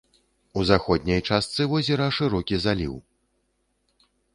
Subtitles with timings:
[0.61, 3.01] У заходняй часты возера шырокі заліў.